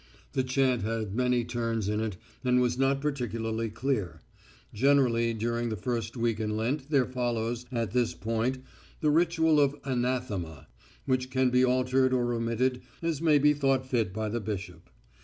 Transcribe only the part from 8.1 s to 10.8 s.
point, the ritual of anathema,